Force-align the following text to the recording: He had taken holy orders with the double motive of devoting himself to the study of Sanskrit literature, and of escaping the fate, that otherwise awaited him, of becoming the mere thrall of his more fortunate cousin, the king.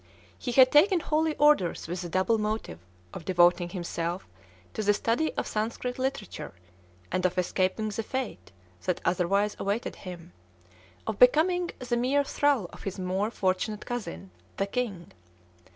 He 0.35 0.51
had 0.53 0.71
taken 0.71 0.99
holy 0.99 1.35
orders 1.35 1.87
with 1.87 2.01
the 2.01 2.09
double 2.09 2.39
motive 2.39 2.79
of 3.13 3.23
devoting 3.23 3.69
himself 3.69 4.27
to 4.73 4.81
the 4.81 4.95
study 4.95 5.31
of 5.35 5.45
Sanskrit 5.45 5.99
literature, 5.99 6.55
and 7.11 7.23
of 7.23 7.37
escaping 7.37 7.89
the 7.89 8.01
fate, 8.01 8.51
that 8.85 8.99
otherwise 9.05 9.55
awaited 9.59 9.97
him, 9.97 10.33
of 11.05 11.19
becoming 11.19 11.69
the 11.77 11.97
mere 11.97 12.23
thrall 12.23 12.65
of 12.73 12.81
his 12.81 12.97
more 12.97 13.29
fortunate 13.29 13.85
cousin, 13.85 14.31
the 14.57 14.65
king. 14.65 15.11